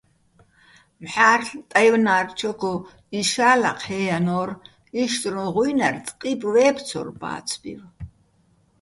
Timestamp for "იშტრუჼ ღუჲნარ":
5.01-5.95